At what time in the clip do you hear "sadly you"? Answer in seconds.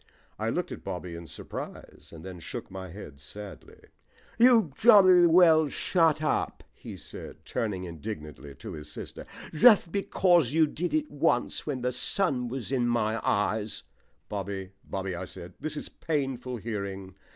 3.19-4.71